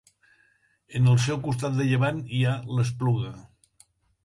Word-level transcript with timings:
En 0.99 1.09
el 1.11 1.19
seu 1.25 1.39
costat 1.49 1.77
de 1.81 1.87
llevant 1.91 2.23
hi 2.39 2.43
ha 2.47 2.57
l'Espluga. 2.79 3.33